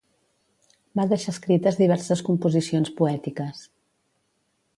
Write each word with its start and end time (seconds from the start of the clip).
Va 0.99 1.05
deixar 1.11 1.33
escrites 1.35 1.77
diverses 1.81 2.25
composicions 2.31 2.91
poètiques. 3.03 3.63